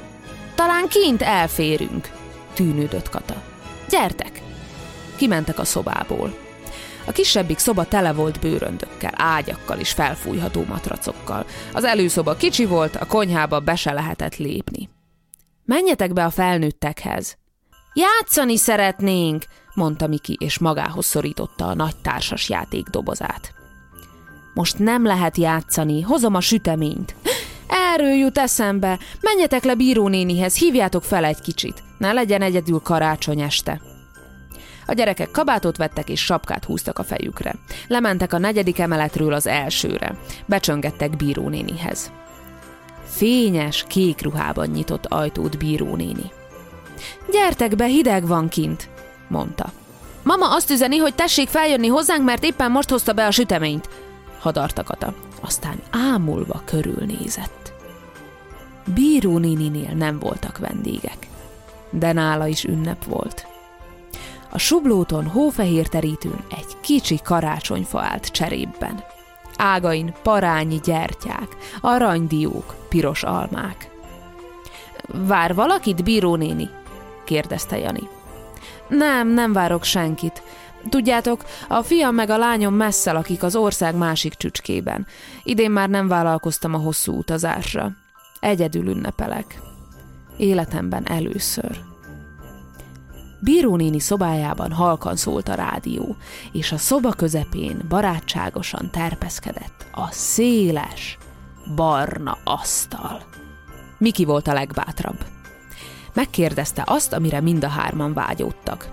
Talán 0.55 0.89
kint 0.89 1.23
elférünk, 1.23 2.11
tűnődött 2.55 3.09
Kata. 3.09 3.43
Gyertek! 3.89 4.43
Kimentek 5.17 5.59
a 5.59 5.65
szobából. 5.65 6.35
A 7.07 7.13
kisebbik 7.13 7.59
szoba 7.59 7.85
tele 7.85 8.13
volt 8.13 8.41
bőröndökkel, 8.41 9.13
ágyakkal 9.17 9.79
és 9.79 9.93
felfújható 9.93 10.65
matracokkal. 10.69 11.47
Az 11.73 11.85
előszoba 11.85 12.35
kicsi 12.35 12.65
volt, 12.65 12.97
a 12.97 13.07
konyhába 13.07 13.61
be 13.61 13.77
se 13.77 13.93
lehetett 13.93 14.37
lépni. 14.37 14.89
Menjetek 15.65 16.13
be 16.13 16.25
a 16.25 16.31
felnőttekhez. 16.31 17.37
Játszani 17.95 18.57
szeretnénk, 18.57 19.45
mondta 19.75 20.07
Miki, 20.07 20.37
és 20.41 20.59
magához 20.59 21.07
szorította 21.07 21.67
a 21.67 21.75
nagy 21.75 21.97
társas 21.97 22.49
játék 22.49 22.87
dobozát. 22.87 23.55
Most 24.55 24.79
nem 24.79 25.05
lehet 25.05 25.37
játszani, 25.37 26.01
hozom 26.01 26.35
a 26.35 26.41
süteményt. 26.41 27.15
Erről 27.67 28.15
jut 28.15 28.39
eszembe. 28.39 28.99
Menjetek 29.21 29.65
le 29.65 29.75
bírónénihez, 29.75 30.57
hívjátok 30.57 31.05
fel 31.05 31.25
egy 31.25 31.41
kicsit. 31.41 31.83
Ne 31.99 32.13
legyen 32.13 32.43
egyedül 32.43 32.81
karácsony 32.81 33.41
este. 33.41 33.81
A 34.87 34.93
gyerekek 34.93 35.31
kabátot 35.31 35.77
vettek 35.77 36.09
és 36.09 36.25
sapkát 36.25 36.65
húztak 36.65 36.99
a 36.99 37.05
fejükre. 37.05 37.55
Lementek 37.89 38.33
a 38.33 38.39
negyedik 38.39 38.79
emeletről 38.79 39.33
az 39.33 39.47
elsőre. 39.47 40.17
Becsöngettek 40.47 41.17
bírónénihez. 41.17 42.13
Fényes, 43.05 43.85
kék 43.89 44.23
ruhában 44.23 44.69
nyitott 44.69 45.07
ajtót 45.07 45.59
bírónéni. 45.59 46.31
Gyertek 47.31 47.77
be, 47.77 47.85
hideg 47.85 48.27
van 48.27 48.49
kint, 48.49 48.89
mondta. 49.31 49.73
Mama 50.23 50.55
azt 50.55 50.71
üzeni, 50.71 50.97
hogy 50.97 51.15
tessék 51.15 51.49
feljönni 51.49 51.87
hozzánk, 51.87 52.25
mert 52.25 52.45
éppen 52.45 52.71
most 52.71 52.91
hozta 52.91 53.13
be 53.13 53.27
a 53.27 53.31
süteményt, 53.31 53.89
hadarta 54.39 54.83
Kata. 54.83 55.15
Aztán 55.41 55.81
ámulva 55.91 56.63
körülnézett. 56.65 57.73
Bíró 58.95 59.39
néninél 59.39 59.93
nem 59.95 60.19
voltak 60.19 60.59
vendégek, 60.59 61.27
de 61.91 62.13
nála 62.13 62.47
is 62.47 62.65
ünnep 62.65 63.05
volt. 63.05 63.47
A 64.53 64.59
sublóton 64.59 65.27
hófehér 65.27 65.89
terítőn 65.89 66.45
egy 66.51 66.77
kicsi 66.81 67.21
karácsonyfa 67.25 68.01
állt 68.01 68.27
cserébben. 68.27 69.05
Ágain 69.57 70.15
parányi 70.23 70.81
gyertyák, 70.85 71.57
aranydiók, 71.81 72.77
piros 72.89 73.23
almák. 73.23 73.91
Vár 75.07 75.55
valakit, 75.55 76.05
bíró 76.05 76.37
néni? 76.37 76.69
kérdezte 77.25 77.79
Jani. 77.79 78.09
Nem, 78.91 79.29
nem 79.29 79.53
várok 79.53 79.85
senkit. 79.85 80.43
Tudjátok, 80.89 81.45
a 81.69 81.83
fiam 81.83 82.15
meg 82.15 82.31
a 82.31 82.39
lányom 82.39 82.75
messze 82.75 83.13
lakik 83.13 83.43
az 83.43 83.57
ország 83.57 83.95
másik 83.97 84.35
csücskében. 84.35 85.07
Idén 85.43 85.71
már 85.71 85.89
nem 85.89 86.09
vállalkoztam 86.09 86.75
a 86.75 86.79
hosszú 86.79 87.17
utazásra. 87.17 87.93
Egyedül 88.41 88.89
ünnepelek. 88.89 89.61
Életemben 90.37 91.07
először. 91.07 91.81
Bíró 93.41 93.77
néni 93.77 94.01
szobájában 94.01 94.73
halkan 94.73 95.17
szólt 95.17 95.49
a 95.49 95.55
rádió, 95.55 96.17
és 96.53 96.73
a 96.73 96.79
szoba 96.79 97.11
közepén 97.11 97.85
barátságosan 97.89 98.91
terpeszkedett 98.91 99.87
a 99.93 100.11
széles, 100.11 101.19
barna 101.77 102.39
asztal. 102.45 103.23
Miki 103.99 104.25
volt 104.25 104.49
a 104.49 104.53
legbátrabb. 104.53 105.25
Megkérdezte 106.15 106.83
azt, 106.87 107.13
amire 107.13 107.41
mind 107.41 107.65
a 107.65 107.69
hárman 107.69 108.13
vágyódtak. 108.13 108.89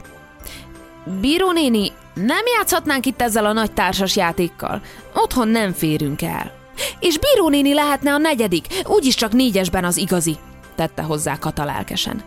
Bíró 1.22 1.52
néni, 1.52 1.92
nem 2.14 2.46
játszhatnánk 2.58 3.06
itt 3.06 3.22
ezzel 3.22 3.46
a 3.46 3.54
nagy 3.54 3.72
társas 3.72 4.16
játékkal? 4.16 4.82
Otthon 5.14 5.48
nem 5.48 5.74
férünk 5.74 6.22
el. 6.22 6.52
És 7.00 7.18
Bíró 7.20 7.50
néni 7.50 7.74
lehetne 7.74 8.14
a 8.14 8.18
negyedik, 8.18 8.68
úgyis 8.86 9.16
csak 9.16 9.32
négyesben 9.32 9.84
az 9.84 9.98
igazi, 9.98 10.38
tette 10.76 11.02
hozzá 11.02 11.38
Kata 11.38 11.66
lelkesen. 11.66 12.24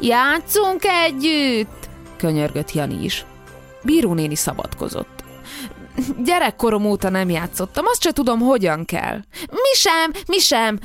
Játszunk 0.00 0.84
együtt, 0.84 1.88
könyörgött 2.16 2.72
Jani 2.72 3.04
is. 3.04 3.24
Bíró 3.82 4.14
néni 4.14 4.34
szabadkozott. 4.34 5.24
Gyerekkorom 6.24 6.84
óta 6.84 7.08
nem 7.08 7.30
játszottam, 7.30 7.84
azt 7.86 8.02
se 8.02 8.12
tudom, 8.12 8.40
hogyan 8.40 8.84
kell. 8.84 9.20
Mi 9.50 9.74
sem, 9.74 10.12
mi 10.26 10.38
sem, 10.38 10.78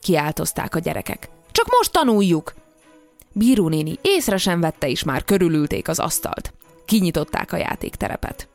kiáltozták 0.00 0.74
a 0.74 0.78
gyerekek. 0.78 1.28
Csak 1.50 1.66
most 1.70 1.92
tanuljuk. 1.92 2.52
Bíró 3.32 3.68
néni 3.68 3.98
észre 4.02 4.36
sem 4.36 4.60
vette, 4.60 4.88
és 4.88 5.02
már 5.02 5.24
körülülték 5.24 5.88
az 5.88 5.98
asztalt. 5.98 6.52
Kinyitották 6.84 7.52
a 7.52 7.56
játékterepet. 7.56 8.48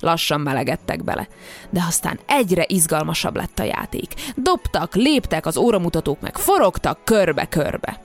Lassan 0.00 0.40
melegedtek 0.40 1.04
bele, 1.04 1.28
de 1.70 1.84
aztán 1.86 2.18
egyre 2.26 2.64
izgalmasabb 2.66 3.36
lett 3.36 3.58
a 3.58 3.64
játék. 3.64 4.14
Dobtak, 4.36 4.94
léptek, 4.94 5.46
az 5.46 5.56
óramutatók 5.56 6.20
meg 6.20 6.36
forogtak 6.36 7.04
körbe-körbe. 7.04 8.00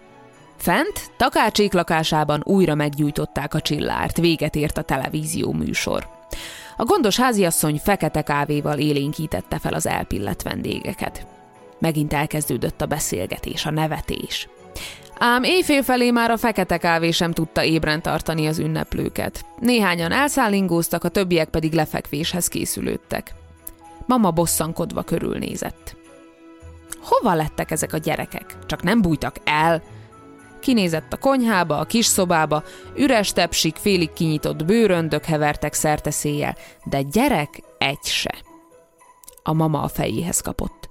Fent, 0.57 1.11
takácsék 1.17 1.73
lakásában 1.73 2.41
újra 2.43 2.75
meggyújtották 2.75 3.53
a 3.53 3.61
csillárt, 3.61 4.17
véget 4.17 4.55
ért 4.55 4.77
a 4.77 4.81
televízió 4.81 5.51
műsor. 5.51 6.07
A 6.77 6.83
gondos 6.83 7.17
háziasszony 7.17 7.79
fekete 7.83 8.21
kávéval 8.21 8.79
élénkítette 8.79 9.59
fel 9.59 9.73
az 9.73 9.87
elpillett 9.87 10.41
vendégeket. 10.41 11.25
Megint 11.79 12.13
elkezdődött 12.13 12.81
a 12.81 12.85
beszélgetés, 12.85 13.65
a 13.65 13.71
nevetés. 13.71 14.47
Ám 15.17 15.43
éjfél 15.43 15.83
felé 15.83 16.11
már 16.11 16.31
a 16.31 16.37
fekete 16.37 16.77
kávé 16.77 17.11
sem 17.11 17.31
tudta 17.31 17.63
ébren 17.63 18.01
tartani 18.01 18.47
az 18.47 18.59
ünneplőket. 18.59 19.45
Néhányan 19.59 20.11
elszállingóztak, 20.11 21.03
a 21.03 21.09
többiek 21.09 21.49
pedig 21.49 21.73
lefekvéshez 21.73 22.47
készülődtek. 22.47 23.33
Mama 24.05 24.31
bosszankodva 24.31 25.01
körülnézett. 25.01 25.95
Hova 27.01 27.33
lettek 27.33 27.71
ezek 27.71 27.93
a 27.93 27.97
gyerekek? 27.97 28.57
Csak 28.65 28.83
nem 28.83 29.01
bújtak 29.01 29.35
el? 29.43 29.81
Kinézett 30.59 31.13
a 31.13 31.17
konyhába, 31.17 31.77
a 31.77 31.83
kis 31.83 32.05
szobába, 32.05 32.63
üres 32.95 33.31
tepsik, 33.31 33.75
félig 33.75 34.13
kinyitott 34.13 34.65
bőröndök 34.65 35.25
hevertek 35.25 35.73
szerte 35.73 36.11
széjjel, 36.11 36.55
de 36.83 37.01
gyerek 37.01 37.61
egy 37.77 38.03
se. 38.03 38.35
A 39.43 39.53
mama 39.53 39.81
a 39.81 39.87
fejéhez 39.87 40.41
kapott. 40.41 40.89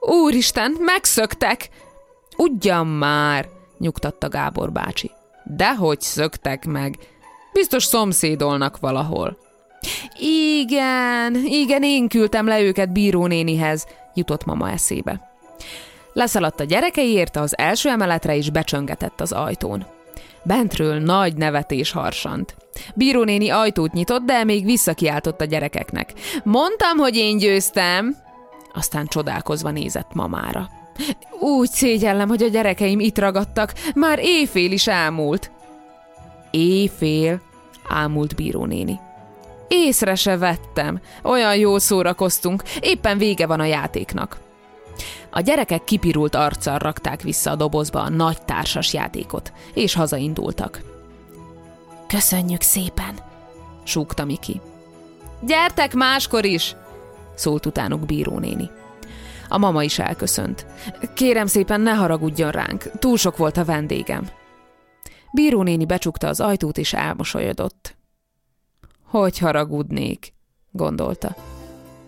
Úristen, 0.00 0.76
megszöktek! 0.80 1.68
Ugyan 2.36 2.86
már, 2.86 3.48
nyugtatta 3.78 4.28
Gábor 4.28 4.72
bácsi. 4.72 5.10
Dehogy 5.44 6.00
szöktek 6.00 6.66
meg. 6.66 6.98
Biztos 7.52 7.84
szomszédolnak 7.84 8.78
valahol. 8.78 9.38
Igen, 10.18 11.34
igen, 11.44 11.82
én 11.82 12.08
küldtem 12.08 12.46
le 12.46 12.60
őket 12.60 12.92
bírónénihez, 12.92 13.86
jutott 14.14 14.44
mama 14.44 14.70
eszébe. 14.70 15.30
Leszaladt 16.12 16.60
a 16.60 16.64
gyerekei 16.64 17.10
érte 17.10 17.40
az 17.40 17.58
első 17.58 17.88
emeletre, 17.88 18.36
és 18.36 18.50
becsöngetett 18.50 19.20
az 19.20 19.32
ajtón. 19.32 19.86
Bentről 20.42 20.98
nagy 20.98 21.36
nevetés 21.36 21.90
harsant. 21.90 22.56
Bírónéni 22.94 23.48
ajtót 23.48 23.92
nyitott, 23.92 24.22
de 24.22 24.44
még 24.44 24.64
visszakiáltott 24.64 25.40
a 25.40 25.44
gyerekeknek. 25.44 26.12
Mondtam, 26.44 26.96
hogy 26.96 27.16
én 27.16 27.36
győztem! 27.36 28.16
Aztán 28.74 29.06
csodálkozva 29.06 29.70
nézett 29.70 30.14
mamára. 30.14 30.68
Úgy 31.40 31.70
szégyellem, 31.70 32.28
hogy 32.28 32.42
a 32.42 32.48
gyerekeim 32.48 33.00
itt 33.00 33.18
ragadtak, 33.18 33.72
már 33.94 34.18
éjfél 34.18 34.72
is 34.72 34.86
elmúlt. 34.86 35.50
Éjfél, 36.50 37.40
ámult 37.88 38.34
bírónéni. 38.34 38.98
Észre 39.68 40.14
se 40.14 40.36
vettem, 40.36 41.00
olyan 41.22 41.56
jól 41.56 41.78
szórakoztunk, 41.78 42.62
éppen 42.80 43.18
vége 43.18 43.46
van 43.46 43.60
a 43.60 43.64
játéknak. 43.64 44.38
A 45.30 45.40
gyerekek 45.40 45.84
kipirult 45.84 46.34
arccal 46.34 46.78
rakták 46.78 47.22
vissza 47.22 47.50
a 47.50 47.56
dobozba 47.56 48.00
a 48.00 48.08
nagy 48.08 48.42
társas 48.42 48.92
játékot, 48.92 49.52
és 49.74 49.94
hazaindultak. 49.94 50.80
Köszönjük 52.08 52.60
szépen, 52.60 53.14
súgta 53.84 54.24
Miki. 54.24 54.60
Gyertek 55.40 55.94
máskor 55.94 56.44
is, 56.44 56.76
szólt 57.34 57.66
utánuk 57.66 58.06
bírónéni. 58.06 58.70
A 59.56 59.58
mama 59.58 59.82
is 59.82 59.98
elköszönt. 59.98 60.66
Kérem 61.14 61.46
szépen, 61.46 61.80
ne 61.80 61.92
haragudjon 61.92 62.50
ránk, 62.50 62.90
túl 62.98 63.16
sok 63.16 63.36
volt 63.36 63.56
a 63.56 63.64
vendégem. 63.64 64.28
Bírónéni 65.32 65.86
becsukta 65.86 66.28
az 66.28 66.40
ajtót 66.40 66.78
és 66.78 66.92
elmosolyodott. 66.92 67.96
Hogy 69.04 69.38
haragudnék? 69.38 70.32
gondolta. 70.70 71.36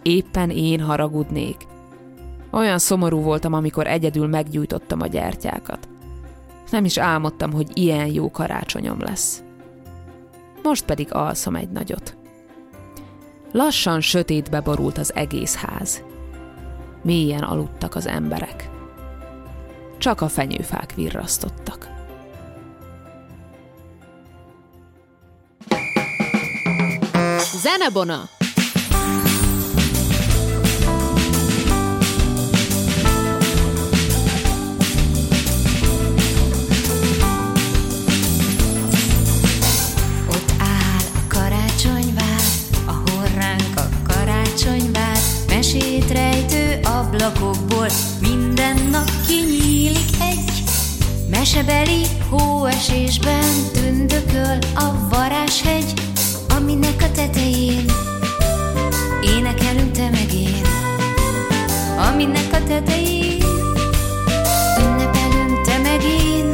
Éppen 0.03 0.51
én 0.51 0.81
haragudnék. 0.81 1.57
Olyan 2.51 2.79
szomorú 2.79 3.21
voltam, 3.21 3.53
amikor 3.53 3.87
egyedül 3.87 4.27
meggyújtottam 4.27 5.01
a 5.01 5.07
gyertyákat. 5.07 5.89
Nem 6.71 6.85
is 6.85 6.99
álmodtam, 6.99 7.53
hogy 7.53 7.71
ilyen 7.79 8.07
jó 8.07 8.31
karácsonyom 8.31 9.01
lesz. 9.01 9.43
Most 10.63 10.85
pedig 10.85 11.15
alszom 11.15 11.57
egy 11.57 11.71
nagyot. 11.71 12.17
Lassan 13.53 14.01
sötétbe 14.01 14.61
borult 14.61 14.99
az 14.99 15.15
egész 15.15 15.55
ház. 15.55 16.03
Mélyen 17.09 17.43
aludtak 17.43 17.95
az 17.95 18.07
emberek. 18.07 18.71
Csak 19.99 20.21
a 20.21 20.29
fenyőfák 20.29 20.95
virrasztottak. 20.95 21.89
Zenebona! 27.63 28.38
Ablakokból 47.39 47.87
minden 48.21 48.77
nap 48.91 49.11
kinyílik 49.27 50.21
egy. 50.21 50.63
Mesebeli 51.31 52.03
hóesésben 52.29 53.49
tündököl 53.73 54.59
a 54.75 55.09
varázshegy, 55.11 55.93
aminek 56.57 57.03
a 57.03 57.11
tetején 57.11 57.85
énekelünk 59.23 59.91
te 59.93 60.11
meg 60.11 60.35
én. 60.35 60.63
Aminek 62.13 62.53
a 62.53 62.63
tetején 62.63 63.45
ünnepelünk 64.81 65.61
te 65.61 65.79
meg 65.79 66.03
én. 66.03 66.51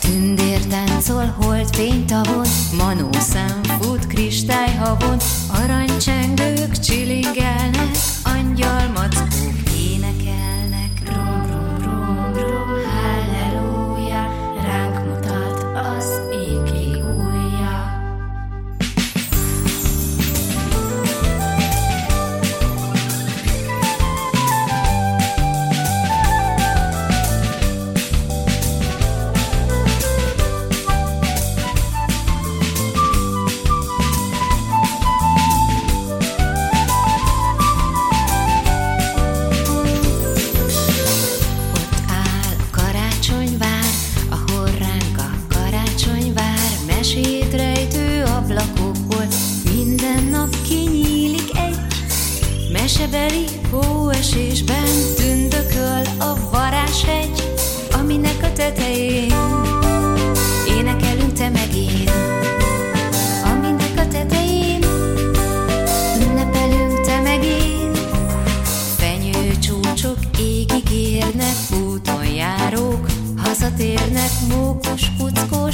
Tündér 0.00 0.60
táncol, 0.66 1.34
holt 1.40 1.76
fénytavon, 1.76 2.46
manószám 2.76 3.60
fut 3.80 4.06
kristályhavon, 4.06 5.18
aranycsengők 5.62 6.78
csilingelnek, 6.78 7.96
angyal 8.24 8.90
mackók 8.94 9.53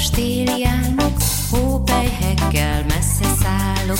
kuckós 0.01 0.09
téli 0.09 0.65
álmok, 0.65 1.17
hópelyhekkel 1.51 2.85
messze 2.87 3.35
szállok, 3.41 3.99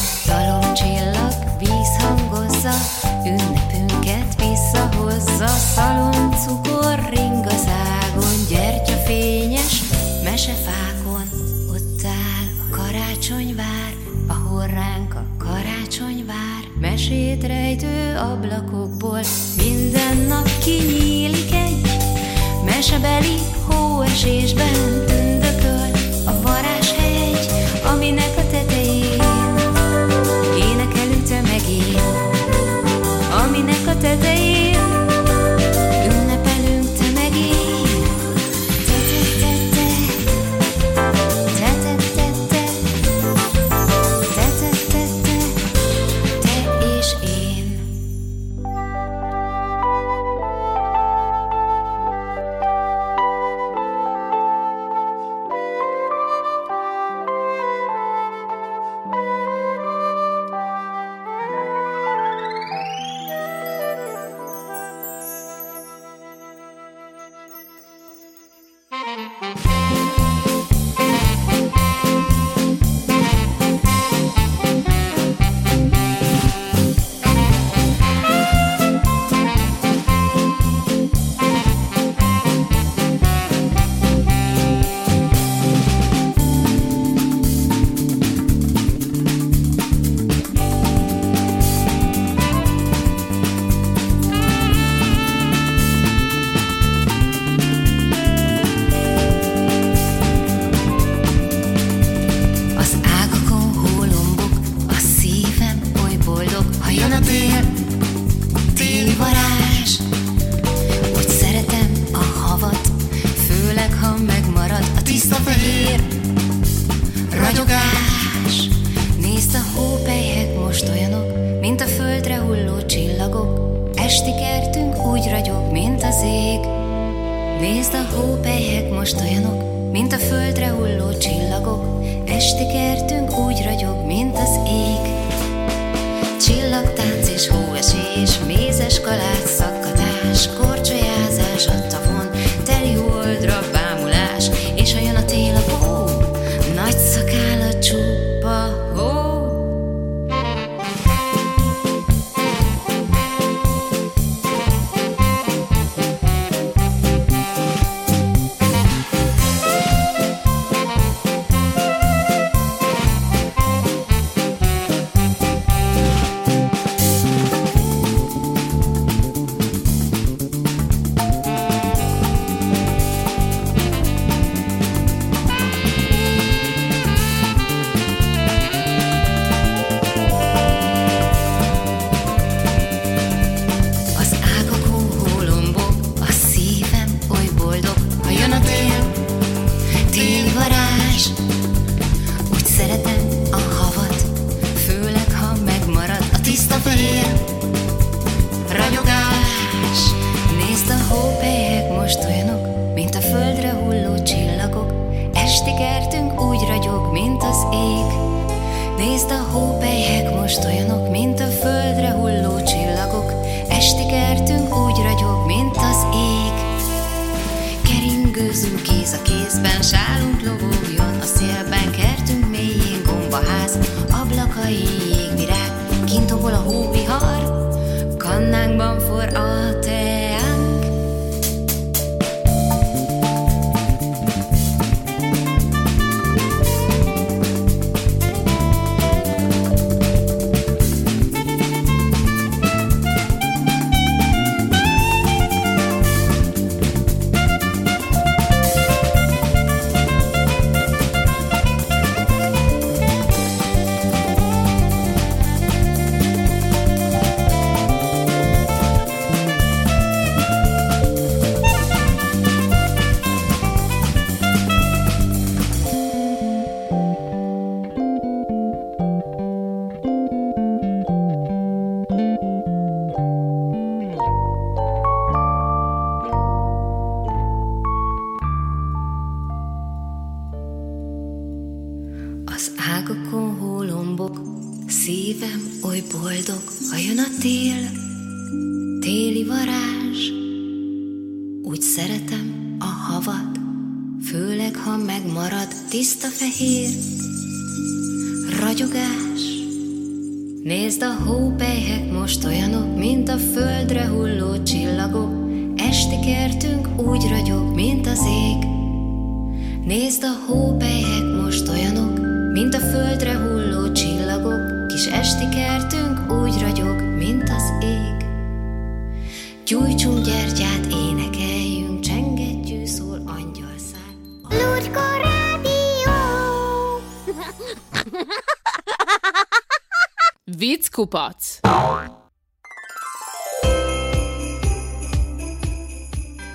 Vickupac! 330.57 331.59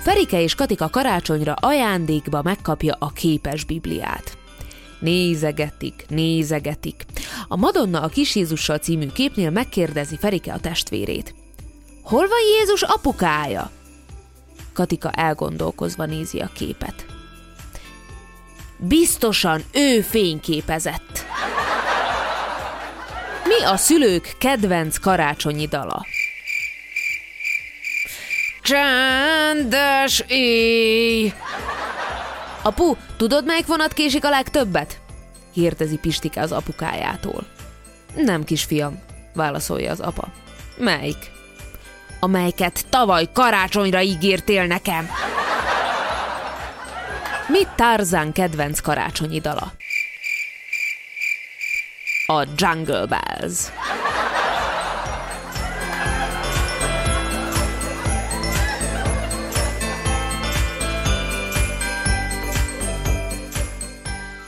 Ferike 0.01 0.41
és 0.41 0.55
Katika 0.55 0.89
karácsonyra 0.89 1.53
ajándékba 1.53 2.41
megkapja 2.41 2.95
a 2.99 3.09
képes 3.09 3.63
Bibliát. 3.63 4.37
Nézegetik, 4.99 6.05
nézegetik. 6.09 7.05
A 7.47 7.55
Madonna 7.55 8.01
a 8.01 8.07
Kis 8.07 8.35
Jézussal 8.35 8.77
című 8.77 9.07
képnél 9.07 9.49
megkérdezi 9.49 10.17
Ferike 10.17 10.53
a 10.53 10.59
testvérét. 10.59 11.35
Hol 12.03 12.27
van 12.27 12.39
Jézus 12.57 12.81
apukája? 12.81 13.71
Katika 14.73 15.11
elgondolkozva 15.11 16.05
nézi 16.05 16.39
a 16.39 16.49
képet. 16.53 17.06
Biztosan 18.77 19.63
ő 19.73 20.01
fényképezett. 20.01 21.25
Mi 23.43 23.65
a 23.65 23.77
szülők 23.77 24.35
kedvenc 24.37 24.97
karácsonyi 24.97 25.65
dala? 25.65 26.05
Csendes 28.61 30.23
éj! 30.27 31.33
Apu, 32.61 32.95
tudod, 33.17 33.45
melyik 33.45 33.65
vonat 33.65 33.93
késik 33.93 34.25
a 34.25 34.29
legtöbbet? 34.29 34.99
kérdezi 35.53 35.97
Pistike 35.97 36.41
az 36.41 36.51
apukájától. 36.51 37.45
Nem, 38.15 38.43
kisfiam, 38.43 38.99
válaszolja 39.33 39.91
az 39.91 39.99
apa. 39.99 40.27
Melyik? 40.77 41.31
Amelyiket 42.19 42.85
tavaly 42.89 43.29
karácsonyra 43.33 44.01
ígértél 44.01 44.65
nekem. 44.65 45.09
Mi 47.49 47.61
Tarzan 47.75 48.31
kedvenc 48.31 48.79
karácsonyi 48.79 49.39
dala? 49.39 49.71
A 52.27 52.47
Jungle 52.55 53.05
Bells. 53.05 53.71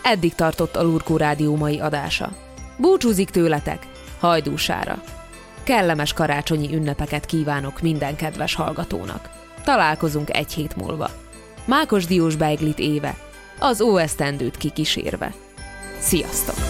Eddig 0.04 0.36
tartott 0.36 0.76
a 0.76 0.82
Lurkó 0.84 1.18
Rádió 1.18 1.56
mai 1.56 1.80
adása. 1.80 2.30
Búcsúzik 2.78 3.30
tőletek, 3.30 3.88
hajdúsára. 4.20 5.04
Kellemes 5.64 6.14
karácsonyi 6.14 6.76
ünnepeket 6.76 7.26
kívánok 7.26 7.82
minden 7.82 8.16
kedves 8.16 8.56
hallgatónak. 8.56 9.30
Találkozunk 9.64 10.36
egy 10.36 10.54
hét 10.54 10.76
múlva. 10.76 11.10
Mákos 11.70 12.06
Diós 12.06 12.36
Beiglit 12.36 12.80
éve, 12.80 13.16
az 13.60 13.82
óesztendőt 13.82 14.58
kikísérve. 14.58 15.34
Sziasztok! 16.00 16.69